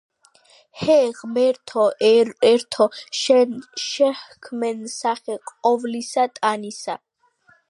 [0.81, 1.83] ჰე, ღმერთო
[2.51, 2.87] ერთო,
[3.21, 3.55] შენ
[3.85, 7.03] შეჰქმენ სახე ყოვლისა ტანისა